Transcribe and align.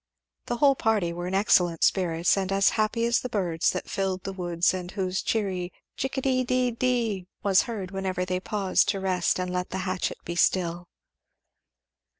The 0.47 0.57
whole 0.57 0.73
party 0.73 1.13
were 1.13 1.27
in 1.27 1.35
excellent 1.35 1.83
spirits, 1.83 2.35
and 2.35 2.51
as 2.51 2.69
happy 2.69 3.05
as 3.05 3.19
the 3.19 3.29
birds 3.29 3.69
that 3.69 3.87
filled 3.87 4.23
the 4.23 4.33
woods 4.33 4.73
and 4.73 4.89
whose 4.89 5.21
cheery 5.21 5.71
"chick 5.95 6.17
a 6.17 6.21
dee 6.23 6.43
dee 6.43 6.71
dee," 6.71 7.27
was 7.43 7.61
heard 7.69 7.91
whenever 7.91 8.25
they 8.25 8.39
paused 8.39 8.89
to 8.89 8.99
rest 8.99 9.37
and 9.39 9.53
let 9.53 9.69
the 9.69 9.85
hatchet 9.85 10.17
be 10.25 10.35
still. 10.35 10.87